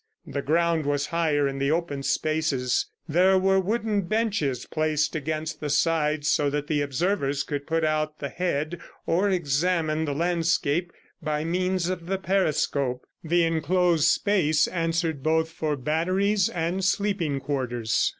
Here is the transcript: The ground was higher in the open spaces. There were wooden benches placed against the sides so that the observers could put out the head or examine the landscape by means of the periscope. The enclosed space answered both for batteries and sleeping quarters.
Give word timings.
The 0.25 0.41
ground 0.41 0.87
was 0.87 1.05
higher 1.13 1.47
in 1.47 1.59
the 1.59 1.69
open 1.69 2.01
spaces. 2.01 2.87
There 3.07 3.37
were 3.37 3.59
wooden 3.59 4.01
benches 4.01 4.65
placed 4.65 5.15
against 5.15 5.59
the 5.59 5.69
sides 5.69 6.27
so 6.27 6.49
that 6.49 6.65
the 6.65 6.81
observers 6.81 7.43
could 7.43 7.67
put 7.67 7.83
out 7.83 8.17
the 8.17 8.29
head 8.29 8.79
or 9.05 9.29
examine 9.29 10.05
the 10.05 10.15
landscape 10.15 10.91
by 11.21 11.43
means 11.43 11.87
of 11.87 12.07
the 12.07 12.17
periscope. 12.17 13.05
The 13.23 13.43
enclosed 13.43 14.05
space 14.05 14.65
answered 14.65 15.21
both 15.21 15.51
for 15.51 15.77
batteries 15.77 16.49
and 16.49 16.83
sleeping 16.83 17.39
quarters. 17.39 18.09